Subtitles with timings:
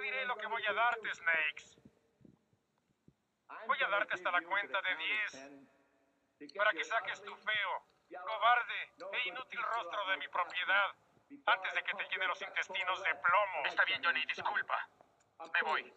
[0.00, 1.76] diré lo que voy a darte, Snakes.
[3.66, 7.82] Voy a darte hasta la cuenta de 10 para que saques tu feo,
[8.24, 10.94] cobarde e inútil rostro de mi propiedad
[11.46, 13.66] antes de que te llene los intestinos de plomo.
[13.66, 14.88] Está bien, Johnny, disculpa.
[15.52, 15.92] Me voy.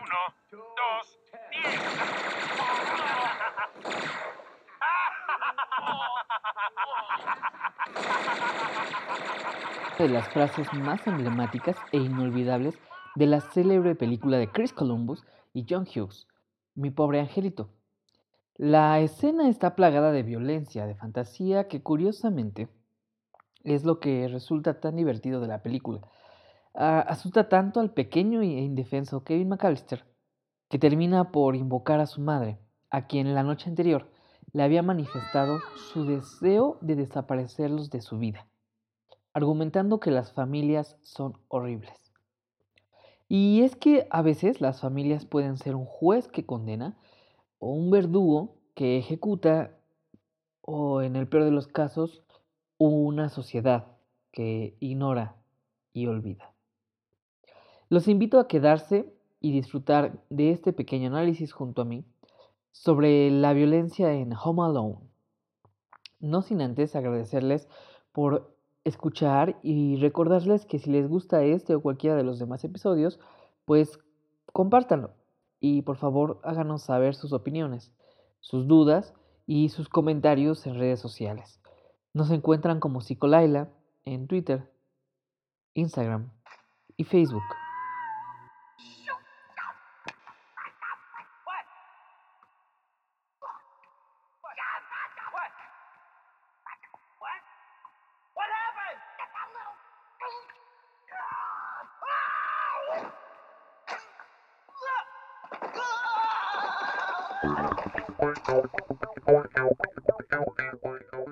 [0.00, 1.18] Uno, dos,
[1.50, 1.82] diez.
[9.98, 12.76] de las frases más emblemáticas e inolvidables
[13.14, 16.26] de la célebre película de Chris Columbus y John Hughes,
[16.74, 17.70] Mi pobre angelito.
[18.56, 22.68] La escena está plagada de violencia, de fantasía, que curiosamente
[23.64, 26.00] es lo que resulta tan divertido de la película.
[26.74, 30.04] Ah, asusta tanto al pequeño e indefenso Kevin McAllister,
[30.68, 32.58] que termina por invocar a su madre,
[32.90, 34.10] a quien la noche anterior
[34.52, 35.60] le había manifestado
[35.92, 38.46] su deseo de desaparecerlos de su vida
[39.34, 42.01] argumentando que las familias son horribles.
[43.34, 46.98] Y es que a veces las familias pueden ser un juez que condena
[47.60, 49.70] o un verdugo que ejecuta
[50.60, 52.22] o en el peor de los casos
[52.76, 53.86] una sociedad
[54.32, 55.34] que ignora
[55.94, 56.52] y olvida.
[57.88, 59.10] Los invito a quedarse
[59.40, 62.04] y disfrutar de este pequeño análisis junto a mí
[62.70, 64.98] sobre la violencia en Home Alone.
[66.20, 67.66] No sin antes agradecerles
[68.12, 73.20] por escuchar y recordarles que si les gusta este o cualquiera de los demás episodios,
[73.64, 73.98] pues
[74.52, 75.14] compártanlo
[75.60, 77.92] y por favor háganos saber sus opiniones,
[78.40, 79.14] sus dudas
[79.46, 81.60] y sus comentarios en redes sociales.
[82.12, 83.70] Nos encuentran como Psicolaila
[84.04, 84.68] en Twitter,
[85.74, 86.30] Instagram
[86.96, 87.42] y Facebook.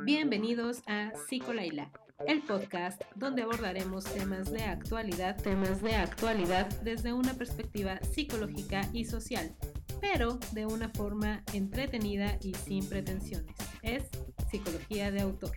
[0.04, 1.90] Bienvenidos a Psicolaila,
[2.26, 9.04] el podcast donde abordaremos temas de actualidad, temas de actualidad desde una perspectiva psicológica y
[9.04, 9.54] social,
[10.00, 13.54] pero de una forma entretenida y sin pretensiones.
[13.82, 14.08] Es
[14.50, 15.56] psicología de autor.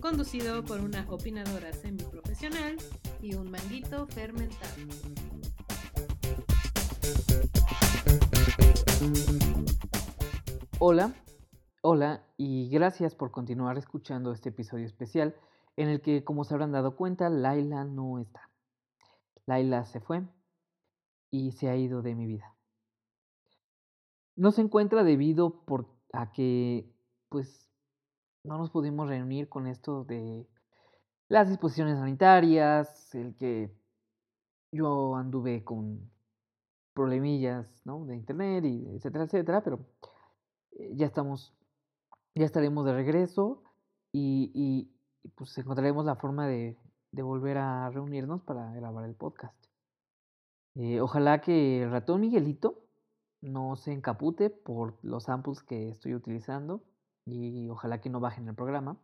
[0.00, 2.76] Conducido por una opinadora semiprofesional
[3.22, 4.74] y un manguito fermentado.
[10.84, 11.14] Hola,
[11.82, 15.36] hola y gracias por continuar escuchando este episodio especial
[15.76, 18.50] en el que, como se habrán dado cuenta, Laila no está.
[19.46, 20.24] Laila se fue
[21.30, 22.56] y se ha ido de mi vida.
[24.34, 26.92] No se encuentra debido por, a que,
[27.28, 27.70] pues,
[28.42, 30.48] no nos pudimos reunir con esto de
[31.28, 33.72] las disposiciones sanitarias, el que
[34.72, 36.10] yo anduve con
[36.92, 38.04] problemillas, ¿no?
[38.04, 39.78] De internet y etcétera, etcétera, pero
[40.94, 41.54] ya estamos,
[42.34, 43.62] ya estaremos de regreso
[44.12, 44.90] y,
[45.36, 46.76] pues encontraremos la forma de,
[47.12, 49.56] volver a reunirnos para grabar el podcast.
[50.74, 52.82] Eh, ojalá que el ratón Miguelito
[53.42, 56.82] no se encapute por los samples que estoy utilizando
[57.26, 58.96] y ojalá que no bajen el programa.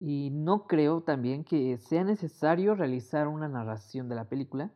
[0.00, 4.70] Y no creo también que sea necesario realizar una narración de la película.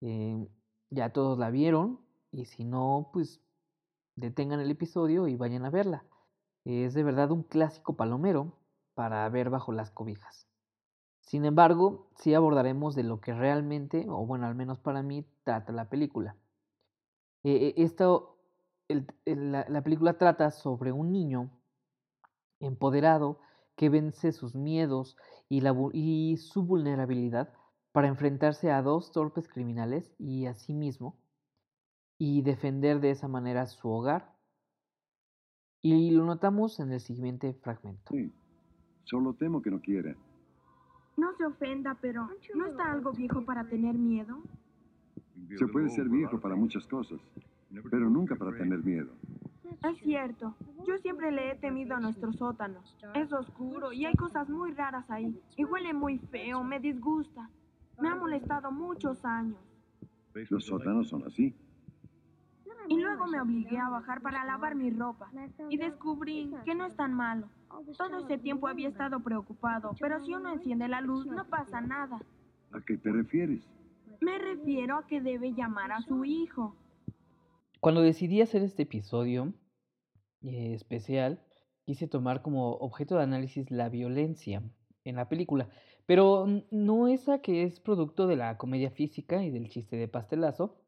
[0.00, 0.48] Eh,
[0.90, 2.00] ya todos la vieron
[2.30, 3.41] y si no, pues
[4.22, 6.04] detengan el episodio y vayan a verla.
[6.64, 8.52] Es de verdad un clásico palomero
[8.94, 10.48] para ver bajo las cobijas.
[11.20, 15.72] Sin embargo, sí abordaremos de lo que realmente, o bueno, al menos para mí, trata
[15.72, 16.36] la película.
[17.42, 18.38] Eh, esto,
[19.24, 21.50] la, la película trata sobre un niño
[22.60, 23.40] empoderado
[23.74, 25.16] que vence sus miedos
[25.48, 25.62] y,
[25.92, 27.52] y su vulnerabilidad
[27.90, 31.16] para enfrentarse a dos torpes criminales y a sí mismo
[32.24, 34.32] y defender de esa manera su hogar.
[35.80, 38.14] Y lo notamos en el siguiente fragmento.
[38.14, 38.32] Sí,
[39.02, 40.14] solo temo que no quiera.
[41.16, 44.40] No se ofenda, pero ¿no está algo viejo para tener miedo?
[45.58, 47.18] Se puede ser viejo para muchas cosas,
[47.90, 49.10] pero nunca para tener miedo.
[49.82, 50.54] Es cierto,
[50.86, 52.84] yo siempre le he temido a nuestro sótano.
[53.16, 55.36] Es oscuro y hay cosas muy raras ahí.
[55.56, 57.50] Y huele muy feo, me disgusta.
[58.00, 59.58] Me ha molestado muchos años.
[60.50, 61.52] Los sótanos son así.
[62.88, 65.30] Y luego me obligué a bajar para lavar mi ropa.
[65.68, 67.48] Y descubrí que no es tan malo.
[67.96, 72.20] Todo ese tiempo había estado preocupado, pero si uno enciende la luz no pasa nada.
[72.72, 73.66] ¿A qué te refieres?
[74.20, 76.76] Me refiero a que debe llamar a su hijo.
[77.80, 79.52] Cuando decidí hacer este episodio
[80.42, 81.42] eh, especial,
[81.84, 84.62] quise tomar como objeto de análisis la violencia
[85.04, 85.68] en la película.
[86.06, 90.81] Pero no esa que es producto de la comedia física y del chiste de pastelazo,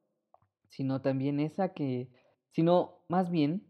[0.69, 2.11] sino también esa que,
[2.51, 3.67] sino más bien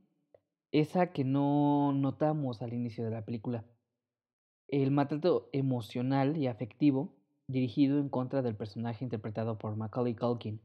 [0.73, 3.65] esa que no notamos al inicio de la película.
[4.69, 7.15] El maltrato emocional y afectivo
[7.47, 10.61] dirigido en contra del personaje interpretado por Macaulay Culkin.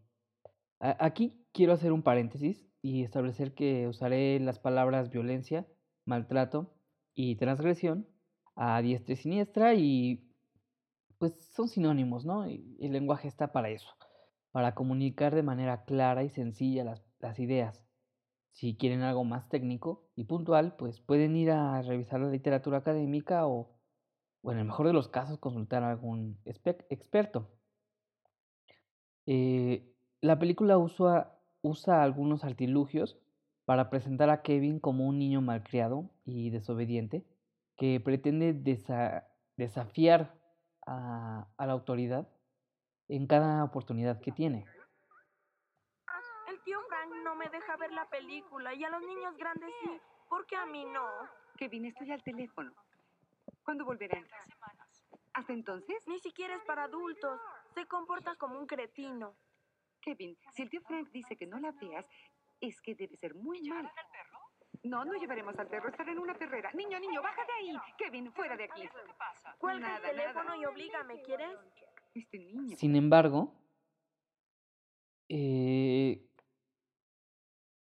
[0.79, 5.67] Aquí quiero hacer un paréntesis y establecer que usaré las palabras violencia,
[6.05, 6.73] maltrato
[7.13, 8.07] y transgresión
[8.55, 10.25] a diestra y siniestra y
[11.17, 12.45] pues son sinónimos, ¿no?
[12.45, 13.89] El lenguaje está para eso,
[14.51, 17.84] para comunicar de manera clara y sencilla las, ideas.
[18.51, 23.46] Si quieren algo más técnico y puntual, pues pueden ir a revisar la literatura académica
[23.48, 23.75] o,
[24.42, 27.50] o en el mejor de los casos, consultar a algún experto.
[29.25, 33.19] Eh, la película usa, usa algunos artilugios
[33.66, 37.24] para presentar a Kevin como un niño malcriado y desobediente
[37.78, 38.54] que pretende
[39.56, 40.36] desafiar
[40.88, 42.28] a, la autoridad
[43.09, 44.65] en cada oportunidad que tiene.
[46.47, 50.00] El tío Frank no me deja ver la película y a los niños grandes sí,
[50.29, 51.07] porque a mí no.
[51.57, 52.71] Kevin, estoy al teléfono.
[53.63, 54.45] ¿Cuándo volverá a entrar?
[55.33, 56.07] ¿Hasta entonces?
[56.07, 57.39] Ni siquiera es para adultos.
[57.73, 59.35] Se comporta como un cretino.
[60.01, 62.05] Kevin, si el tío Frank dice que no la veas,
[62.62, 63.91] es que debe ser muy mal.
[64.83, 66.71] No, no llevaremos al perro, estará en una perrera.
[66.73, 67.77] Niño, niño, baja de ahí.
[67.97, 68.88] Kevin, fuera de aquí.
[69.57, 71.57] Cuelga el teléfono y oblígame, ¿quieres?
[72.13, 72.75] Este niño.
[72.75, 73.53] Sin embargo,
[75.29, 76.25] eh,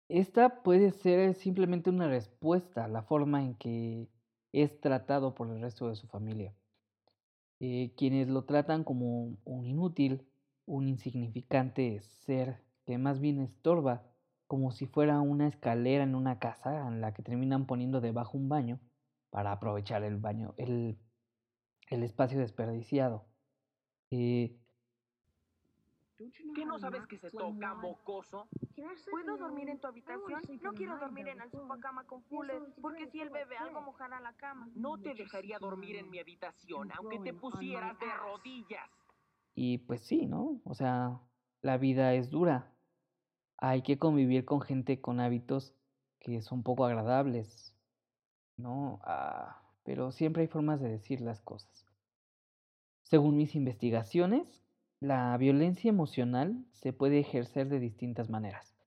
[0.09, 4.09] esta puede ser simplemente una respuesta a la forma en que
[4.53, 6.55] es tratado por el resto de su familia.
[7.61, 10.27] Eh, quienes lo tratan como un inútil,
[10.67, 14.03] un insignificante ser que más bien estorba,
[14.47, 18.49] como si fuera una escalera en una casa en la que terminan poniendo debajo un
[18.49, 18.81] baño
[19.31, 20.99] para aprovechar el baño, el,
[21.89, 23.30] el espacio desperdiciado.
[24.11, 24.57] Eh,
[26.55, 28.49] ¿Qué no sabes que se toca, mocoso?
[29.11, 30.43] ¿Puedo dormir en tu habitación?
[30.63, 34.21] No quiero dormir en el sofá cama con Fuller, porque si él bebe algo mojará
[34.21, 34.69] la cama.
[34.75, 38.91] No te dejaría dormir en mi habitación, aunque te pusieras de rodillas.
[39.55, 40.61] Y pues sí, ¿no?
[40.65, 41.21] O sea,
[41.63, 42.73] la vida es dura.
[43.59, 45.75] Hay que convivir con gente con hábitos
[46.19, 47.75] que son poco agradables,
[48.57, 49.01] ¿no?
[49.05, 51.90] Ah, pero siempre hay formas de decir las cosas.
[53.11, 54.63] Según mis investigaciones,
[55.01, 58.79] la violencia emocional se puede ejercer de distintas maneras,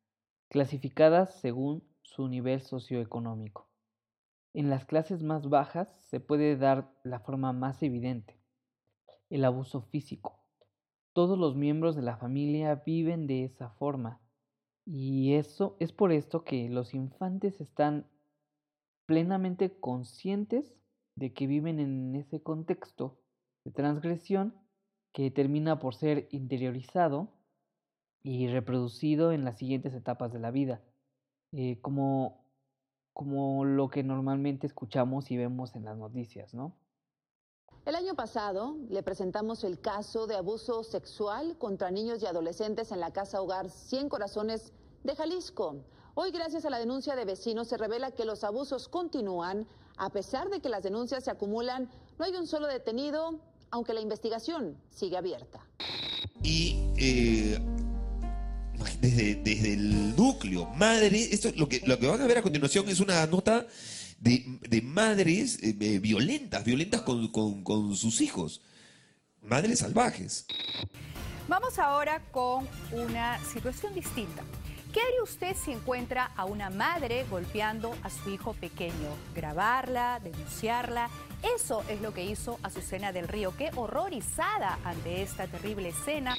[0.48, 3.68] clasificadas según su nivel socioeconómico.
[4.54, 8.40] En las clases más bajas se puede dar la forma más evidente,
[9.30, 10.40] el abuso físico.
[11.12, 14.22] Todos los miembros de la familia viven de esa forma
[14.86, 18.08] y eso es por esto que los infantes están
[19.06, 20.74] plenamente conscientes
[21.16, 23.20] de que viven en ese contexto
[23.65, 24.56] de transgresión
[25.12, 27.30] que termina por ser interiorizado
[28.24, 30.81] y reproducido en las siguientes etapas de la vida,
[31.51, 32.45] eh, como,
[33.13, 36.75] como lo que normalmente escuchamos y vemos en las noticias, ¿no?
[37.86, 43.01] El año pasado le presentamos el caso de abuso sexual contra niños y adolescentes en
[43.01, 44.72] la casa hogar 100 Corazones
[45.03, 45.84] de Jalisco.
[46.15, 49.67] Hoy, gracias a la denuncia de vecinos, se revela que los abusos continúan.
[49.98, 53.41] A pesar de que las denuncias se acumulan, no hay un solo detenido
[53.74, 55.60] aunque la investigación sigue abierta.
[56.44, 57.58] Y eh,
[59.01, 63.00] desde, el núcleo, madre, esto lo que, lo que van a ver a continuación es
[63.00, 63.65] una nota
[64.20, 67.30] de, madres eh, violentas, violentas con,
[67.63, 68.62] con sus hijos,
[69.42, 70.46] madres salvajes.
[71.48, 74.44] Vamos ahora con una situación distinta.
[74.93, 79.09] ¿Qué haría usted si encuentra a una madre golpeando a su hijo pequeño?
[79.33, 80.19] ¿Grabarla?
[80.23, 81.09] ¿Denunciarla?
[81.55, 83.55] Eso es lo que hizo Azucena del Río.
[83.57, 86.38] Qué horrorizada ante esta terrible escena.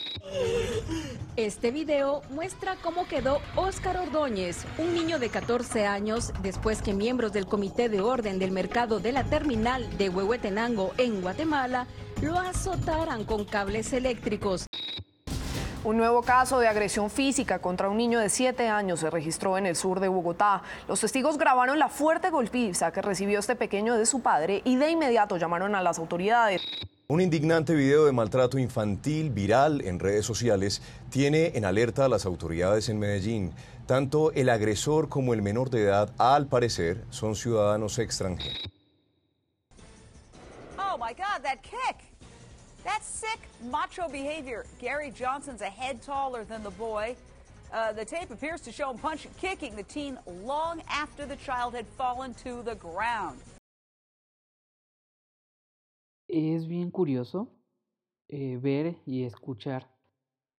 [1.34, 7.32] Este video muestra cómo quedó Óscar Ordóñez, un niño de 14 años, después que miembros
[7.32, 11.88] del Comité de Orden del Mercado de la Terminal de Huehuetenango en Guatemala
[12.23, 14.66] lo azotaran con cables eléctricos.
[15.85, 19.67] Un nuevo caso de agresión física contra un niño de 7 años se registró en
[19.67, 20.62] el sur de Bogotá.
[20.88, 24.91] Los testigos grabaron la fuerte golpiza que recibió este pequeño de su padre y de
[24.91, 26.62] inmediato llamaron a las autoridades.
[27.07, 32.25] Un indignante video de maltrato infantil viral en redes sociales tiene en alerta a las
[32.25, 33.53] autoridades en Medellín.
[33.85, 38.71] Tanto el agresor como el menor de edad, al parecer, son ciudadanos extranjeros.
[40.79, 42.03] Oh my God, that kick!
[42.85, 44.67] That's sick macho behavior.
[44.81, 47.17] Gary Johnson's a head taller than the boy.
[47.73, 51.75] Uh, the tape appears to show him punching, kicking the teen long after the child
[51.75, 53.41] had fallen to the ground.
[56.35, 57.49] es bien curioso
[58.29, 59.88] eh, ver y escuchar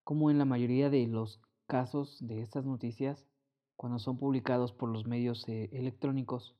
[0.05, 3.27] cómo en la mayoría de los casos de estas noticias,
[3.75, 6.55] cuando son publicados por los medios eh, electrónicos,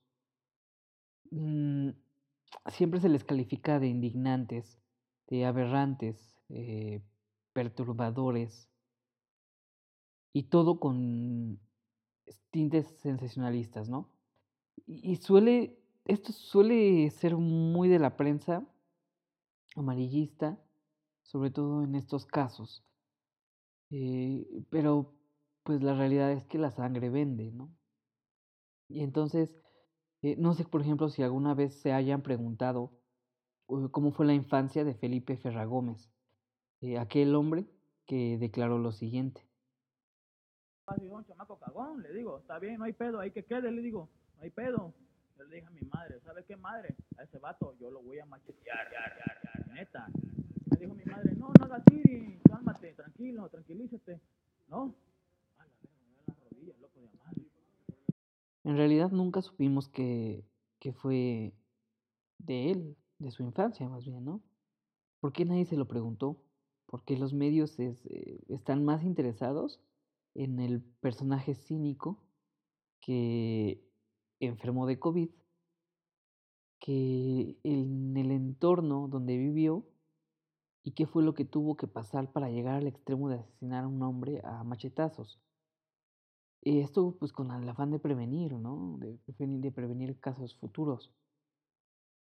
[1.32, 1.92] mm,
[2.68, 4.82] siempre se les califica de indignantes,
[5.28, 7.02] de aberrantes, eh,
[7.54, 8.70] perturbadores,
[10.34, 11.60] y todo con
[12.52, 14.10] tintes sensacionalistas, ¿no?
[14.86, 18.68] Y, suele, esto suele ser muy de la prensa
[19.76, 20.60] amarillista,
[21.24, 22.84] sobre todo en estos casos.
[23.92, 25.14] Eh, pero
[25.64, 27.74] pues la realidad es que la sangre vende, ¿no?
[28.90, 29.56] Y entonces,
[30.22, 32.92] eh, no sé, por ejemplo, si alguna vez se hayan preguntado
[33.66, 36.10] cómo fue la infancia de Felipe Ferragómez,
[36.82, 37.66] eh, aquel hombre
[38.06, 39.42] que declaró lo siguiente.
[40.88, 44.10] un chamaco cagón, le digo, está bien, no hay pedo, hay que quede, le digo,
[44.38, 44.94] no hay pedo.
[45.38, 46.96] Yo le dije a mi madre, ¿sabe qué madre?
[47.18, 48.88] A ese vato yo lo voy a machetear,
[49.74, 50.08] neta.
[50.72, 54.22] Me dijo mi madre, no, no hagas tiri, cálmate, tranquilo, tranquilízate,
[54.70, 54.96] ¿no?
[58.64, 60.44] En realidad nunca supimos que,
[60.80, 61.54] que fue
[62.40, 64.42] de él, de su infancia más bien, ¿no?
[65.20, 66.42] ¿Por qué nadie se lo preguntó?
[66.86, 69.82] Porque los medios es, eh, están más interesados
[70.34, 72.24] en el personaje cínico
[73.00, 73.82] que
[74.40, 75.30] enfermó de COVID
[76.80, 79.88] que en el entorno donde vivió
[80.84, 83.88] y qué fue lo que tuvo que pasar para llegar al extremo de asesinar a
[83.88, 85.40] un hombre a machetazos.
[86.62, 88.98] Esto pues con el afán de prevenir, ¿no?
[89.00, 91.12] De, de prevenir casos futuros.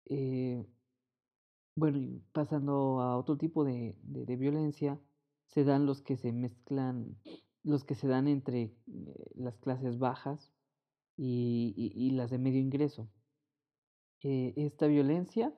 [0.05, 0.65] Eh,
[1.79, 4.99] bueno, y pasando a otro tipo de, de, violencia,
[5.47, 7.17] se dan los que se mezclan,
[7.63, 10.51] los que se dan entre eh, las clases bajas
[11.15, 13.09] y, y, las de medio ingreso.
[14.21, 15.53] Eh, esta violencia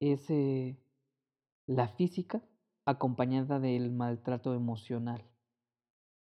[0.00, 0.78] es eh,
[1.66, 2.42] la física
[2.86, 5.22] acompañada del maltrato emocional.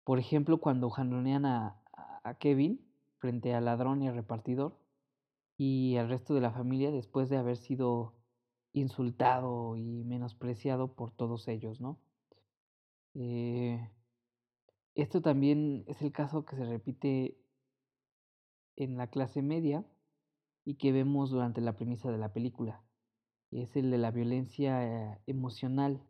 [0.03, 1.81] Por ejemplo, cuando jalonean a,
[2.25, 2.85] a Kevin
[3.19, 4.77] frente al ladrón y al repartidor
[5.57, 8.24] y al resto de la familia después de haber sido
[8.75, 11.99] insultado y menospreciado por todos ellos, ¿no?
[13.15, 13.91] Eh,
[14.95, 17.39] esto también es el caso que se repite
[18.77, 19.85] en la clase media
[20.65, 22.83] y que vemos durante la premisa de la película.
[23.51, 26.03] Es el de la violencia emocional,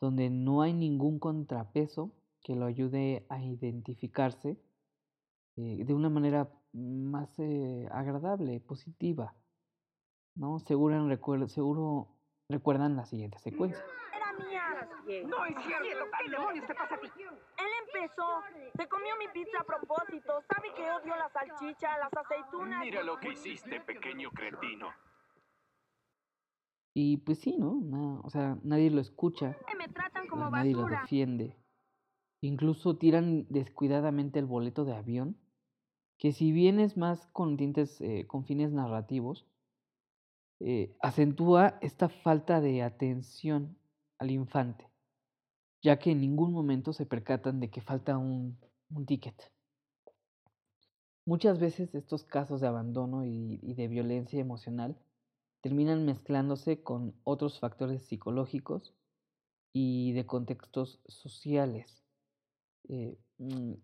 [0.00, 4.58] donde no hay ningún contrapeso que lo ayude a identificarse
[5.56, 9.34] eh, de una manera más eh, agradable, positiva.
[10.34, 10.58] ¿No?
[10.60, 12.08] Seguro, seguro
[12.48, 13.84] recuerdan la siguiente secuencia.
[15.26, 16.04] No es cierto.
[16.18, 17.08] ¿Qué demonios te pasa a ti?
[17.18, 18.42] Él empezó.
[18.76, 20.32] Se comió mi pizza a propósito.
[20.48, 22.80] Sabe que odio la salchicha, las aceitunas.
[22.80, 24.88] Mira lo que hiciste, pequeño cretino.
[26.96, 28.20] Y pues sí, ¿no?
[28.22, 29.56] o sea, nadie lo escucha.
[29.76, 31.56] Me tratan como nadie lo defiende.
[32.40, 35.36] Incluso tiran descuidadamente el boleto de avión,
[36.18, 39.44] que si bien es más con tintes, eh, con fines narrativos,
[40.60, 43.76] eh, acentúa esta falta de atención
[44.18, 44.88] al infante
[45.84, 48.58] ya que en ningún momento se percatan de que falta un,
[48.88, 49.34] un ticket.
[51.26, 54.96] Muchas veces estos casos de abandono y, de violencia emocional
[55.60, 58.94] terminan mezclándose con otros factores psicológicos
[59.74, 62.02] y de contextos sociales.
[62.88, 63.74] Eh, mm,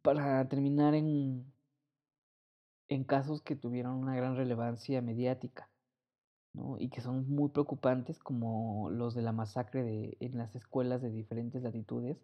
[0.00, 1.44] para terminar en,
[2.88, 5.69] en casos que tuvieron una gran relevancia mediática
[6.78, 11.10] y que son muy preocupantes como los de la masacre de, en las escuelas de
[11.10, 12.18] diferentes latitudes,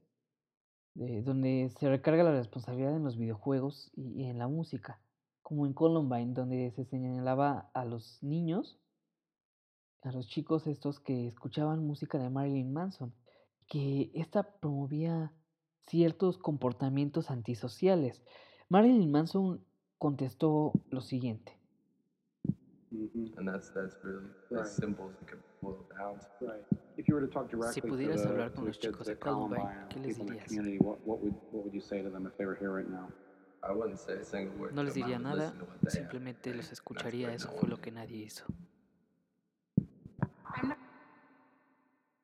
[0.95, 4.99] donde se recarga la responsabilidad en los videojuegos y, en la música,
[5.43, 8.79] como en Columbine, donde se señalaba a los niños,
[10.03, 13.13] a los chicos estos que escuchaban música de Marilyn Manson,
[13.69, 15.33] que ésta promovía
[15.87, 18.23] ciertos comportamientos antisociales.
[18.69, 19.63] Marilyn Manson
[19.99, 21.56] contestó lo siguiente.
[27.73, 30.53] Si pudieras hablar con los chicos de Columbine, ¿qué les dirías?
[34.73, 35.53] No les diría nada,
[35.89, 38.45] simplemente los escucharía, eso fue lo que nadie hizo.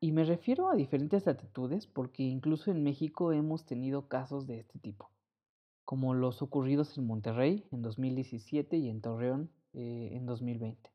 [0.00, 4.78] Y me refiero a diferentes actitudes porque incluso en México hemos tenido casos de este
[4.80, 5.10] tipo,
[5.84, 10.90] como los ocurridos en Monterrey en 2017 y en Torreón eh, en 2020.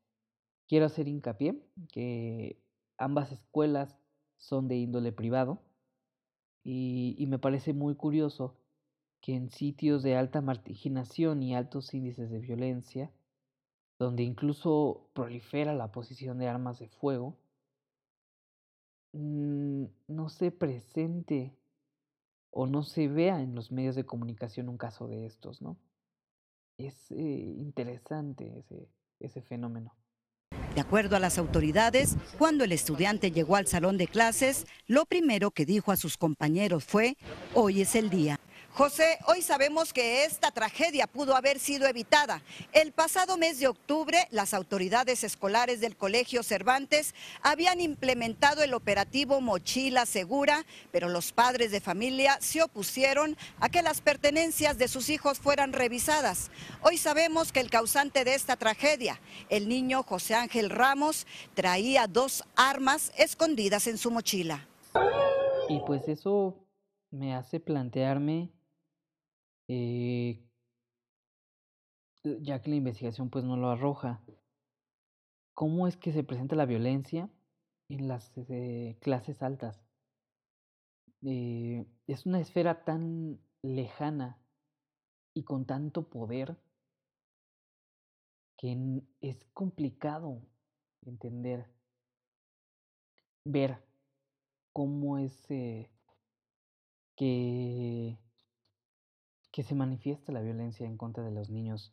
[0.68, 2.60] Quiero hacer hincapié que
[2.98, 3.96] ambas escuelas
[4.36, 5.60] son de índole privado
[6.64, 8.54] y, me parece muy curioso
[9.20, 13.10] que en sitios de alta marginación y altos índices de violencia,
[13.98, 17.38] donde incluso prolifera la posición de armas de fuego,
[19.12, 21.56] mm, no se presente
[22.50, 25.78] o no se vea en los medios de comunicación un caso de estos, ¿no?
[26.78, 29.96] Es eh, interesante ese, ese fenómeno.
[30.76, 35.50] De acuerdo a las autoridades, cuando el estudiante llegó al salón de clases, lo primero
[35.50, 37.16] que dijo a sus compañeros fue,
[37.52, 38.38] hoy es el día.
[38.78, 42.42] José, hoy sabemos que esta tragedia pudo haber sido evitada.
[42.72, 49.40] El pasado mes de octubre, las autoridades escolares del Colegio Cervantes habían implementado el operativo
[49.40, 55.10] Mochila Segura, pero los padres de familia se opusieron a que las pertenencias de sus
[55.10, 56.52] hijos fueran revisadas.
[56.80, 62.44] Hoy sabemos que el causante de esta tragedia, el niño José Ángel Ramos, traía dos
[62.54, 64.68] armas escondidas en su mochila.
[65.68, 66.64] Y pues eso
[67.10, 68.52] me hace plantearme
[69.68, 70.42] eh,
[72.40, 74.22] ya que la investigación pues no lo arroja,
[75.54, 77.30] ¿cómo es que se presenta la violencia
[77.88, 79.84] en las eh, clases altas?
[81.22, 84.38] Eh, es una esfera tan lejana
[85.34, 86.56] y con tanto poder
[88.56, 90.42] que es complicado
[91.02, 91.70] entender,
[93.44, 93.84] ver
[94.72, 95.46] cómo es
[97.16, 98.18] que
[99.58, 101.92] que se manifiesta la violencia en contra de los niños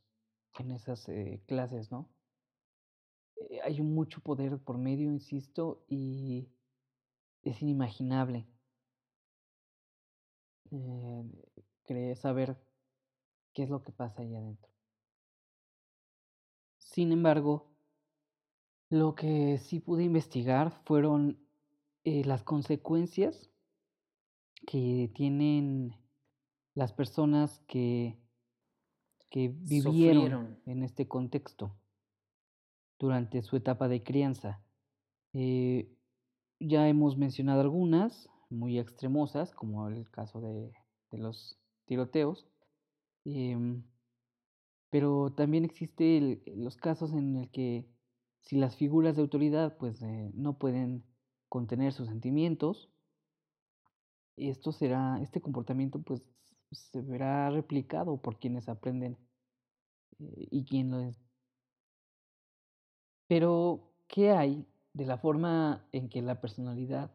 [0.60, 2.14] en esas eh, clases, ¿no?
[3.38, 6.48] Eh, hay mucho poder por medio, insisto, y
[7.42, 8.48] es inimaginable
[10.70, 12.56] eh, saber
[13.52, 14.72] qué es lo que pasa ahí adentro.
[16.78, 17.72] Sin embargo,
[18.92, 21.44] lo que sí pude investigar fueron
[22.04, 23.50] las consecuencias
[24.68, 26.05] que tienen
[26.76, 28.20] las personas que,
[29.30, 31.76] que vivieron en este contexto
[33.00, 34.62] durante su etapa de crianza.
[35.34, 35.92] Eh,
[36.60, 40.74] ya hemos mencionado algunas muy extremosas, como el caso de,
[41.12, 42.48] de los tiroteos,
[43.26, 43.84] em,
[44.90, 47.88] pero también existen los casos en el que
[48.42, 51.04] si las figuras de autoridad pues eh, no pueden
[51.50, 52.90] contener sus sentimientos,
[54.38, 56.22] esto será, este comportamiento pues
[56.76, 59.18] se verá replicado por quienes aprenden
[60.20, 61.26] eh, y quien lo es.
[63.28, 67.12] Pero, ¿qué hay de la forma en que la personalidad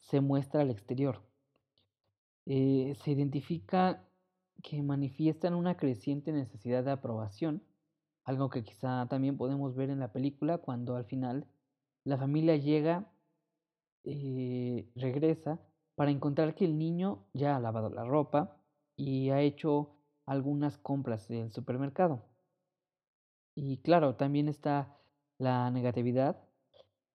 [0.00, 1.22] se muestra al exterior?
[2.44, 4.04] Eh, se identifica
[4.62, 7.62] que manifiestan una creciente necesidad de aprobación,
[8.24, 11.46] algo que quizá también podemos ver en la película cuando al final
[12.04, 13.10] la familia llega,
[14.04, 15.60] eh, regresa,
[15.94, 18.57] para encontrar que el niño ya ha lavado la ropa,
[18.98, 19.94] y ha hecho
[20.26, 22.24] algunas compras del supermercado.
[23.54, 24.98] Y claro, también está
[25.38, 26.36] la negatividad,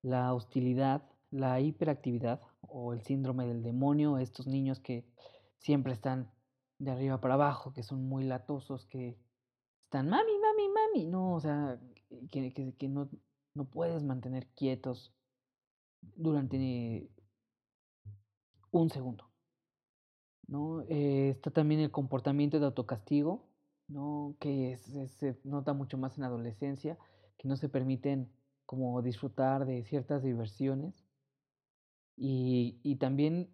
[0.01, 5.05] la hostilidad, la hiperactividad o el síndrome del demonio, estos niños que
[5.57, 6.31] siempre están
[6.79, 9.17] de arriba para abajo, que son muy latosos, que
[9.83, 11.79] están mami, mami, mami, no, o sea,
[12.31, 13.09] que, que, no,
[13.53, 15.13] no puedes mantener quietos
[16.01, 17.09] durante
[18.71, 19.32] un segundo.
[20.47, 20.83] ¿No?
[20.89, 23.45] Eh, está también el comportamiento de autocastigo,
[23.87, 24.35] ¿no?
[24.39, 26.97] Que se nota mucho más en la adolescencia,
[27.37, 28.29] que no se permiten
[28.65, 31.05] como disfrutar de ciertas diversiones.
[32.15, 33.49] Y, y también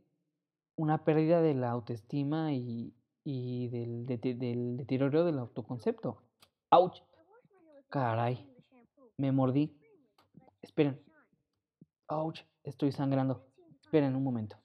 [0.75, 6.21] una pérdida de la autoestima y, y del, del deterioro del autoconcepto.
[6.69, 7.01] ¡Auch!
[7.89, 8.45] Caray,
[9.17, 9.75] me mordí.
[10.61, 11.01] Esperen.
[12.07, 12.39] ¡Auch!
[12.63, 13.45] Estoy sangrando.
[13.81, 14.57] Esperen un momento.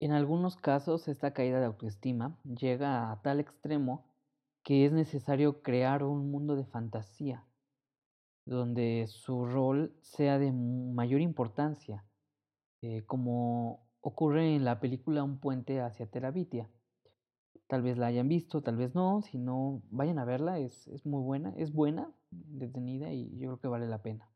[0.00, 4.04] En algunos casos esta caída de autoestima llega a tal extremo
[4.64, 7.44] que es necesario crear un mundo de fantasía
[8.44, 12.04] donde su rol sea de mayor importancia,
[12.82, 16.68] eh, como ocurre en la película Un puente hacia Terabitia.
[17.72, 19.22] Tal vez la hayan visto, tal vez no.
[19.22, 20.58] Si no, vayan a verla.
[20.58, 21.54] Es, es muy buena.
[21.56, 24.28] Es buena, detenida y yo creo que vale la pena.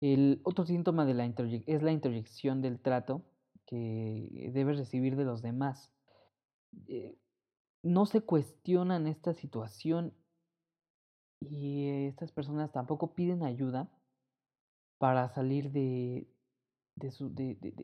[0.00, 3.26] El otro síntoma de la es la introyección del trato
[3.66, 5.92] que debes recibir de los demás.
[6.88, 7.18] Eh,
[7.82, 10.14] no se cuestionan esta situación
[11.38, 13.90] y estas personas tampoco piden ayuda
[14.96, 16.26] para salir de,
[16.94, 17.74] de, su, de, de,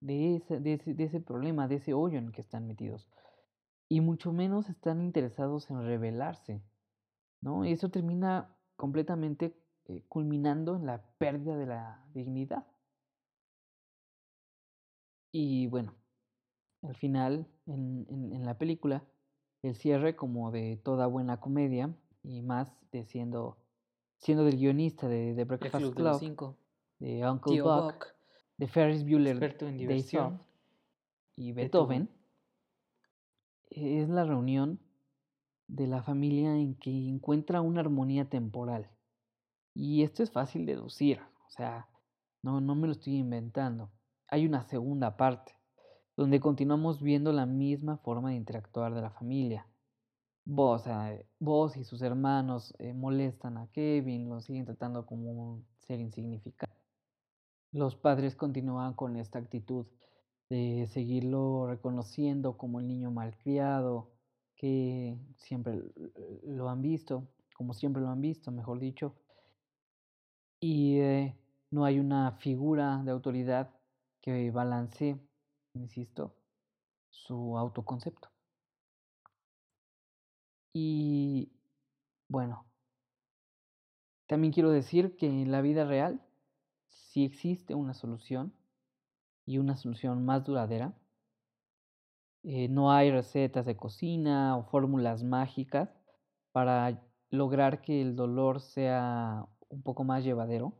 [0.00, 3.08] de, ese, de, ese, de ese problema, de ese hoyo en el que están metidos
[3.92, 6.62] y mucho menos están interesados en rebelarse,
[7.42, 7.66] ¿no?
[7.66, 12.66] Y eso termina completamente eh, culminando en la pérdida de la dignidad.
[15.30, 15.94] Y bueno,
[16.80, 19.04] al final, en, en, la película,
[19.60, 23.58] el cierre como de toda buena comedia y más de siendo,
[24.16, 26.56] siendo del guionista de, The Breakfast Club,
[26.98, 28.06] de, Uncle Buck,
[28.56, 29.76] de Ferris Bueller, de
[31.36, 32.08] y Beethoven,
[33.74, 34.80] es la reunión
[35.68, 38.90] de la familia en que encuentra una armonía temporal.
[39.74, 41.88] Y esto es fácil deducir, o sea,
[42.42, 43.90] no, no me lo estoy inventando.
[44.28, 45.56] Hay una segunda parte,
[46.16, 49.66] donde continuamos viendo la misma forma de interactuar de la familia.
[50.44, 50.84] Vos,
[51.38, 56.76] vos y sus hermanos eh, molestan a Kevin, lo siguen tratando como un ser insignificante.
[57.70, 59.86] Los padres continúan con esta actitud
[60.52, 64.10] de seguirlo reconociendo como el niño malcriado,
[64.54, 65.80] que siempre
[66.44, 69.14] lo han visto, como siempre lo han visto, mejor dicho,
[70.60, 71.34] y eh,
[71.70, 73.70] no hay una figura de autoridad
[74.20, 75.16] que balancee,
[75.72, 76.36] insisto,
[77.08, 78.28] su autoconcepto.
[80.74, 81.50] Y
[82.28, 82.66] bueno,
[84.26, 86.22] también quiero decir que en la vida real
[86.90, 88.52] sí existe una solución
[89.46, 90.94] y una solución más duradera.
[92.44, 95.90] Eh, no hay recetas de cocina o fórmulas mágicas
[96.52, 97.00] para
[97.30, 100.74] lograr que el dolor sea un poco más llevadero,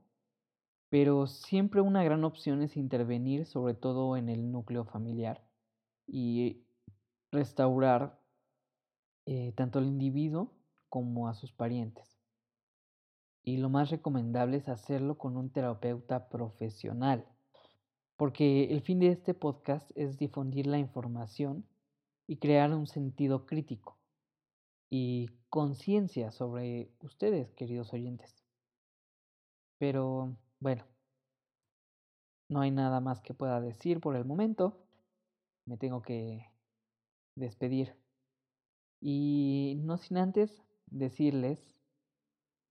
[0.89, 5.43] pero siempre una gran opción es intervenir sobre todo en el núcleo familiar
[6.07, 6.67] y
[7.31, 8.21] restaurar
[9.25, 10.53] eh, tanto al individuo
[10.89, 12.19] como a sus parientes.
[13.45, 17.27] Y lo más recomendable es hacerlo con un terapeuta profesional
[18.23, 21.67] porque el fin de este podcast es difundir la información
[22.29, 23.99] y crear un sentido crítico
[24.89, 28.45] y conciencia sobre ustedes, queridos oyentes.
[29.81, 30.85] Pero bueno,
[32.49, 34.79] no hay nada más que pueda decir por el momento.
[35.67, 36.47] Me tengo que
[37.35, 37.97] despedir.
[39.01, 41.75] Y no sin antes decirles,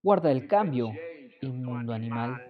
[0.02, 0.94] guarda el cambio,
[1.42, 2.42] inmundo animal.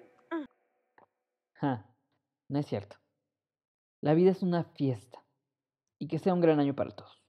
[2.51, 2.97] No es cierto.
[4.01, 5.25] La vida es una fiesta
[5.97, 7.20] y que sea un gran año para todos.